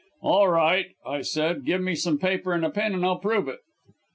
"'All 0.23 0.47
right,' 0.47 0.95
I 1.05 1.21
said, 1.21 1.63
'give 1.63 1.79
me 1.79 1.93
some 1.93 2.17
paper 2.17 2.53
and 2.53 2.65
a 2.65 2.71
pen, 2.71 2.95
and 2.95 3.05
I'll 3.05 3.19
prove 3.19 3.47
it.' 3.47 3.59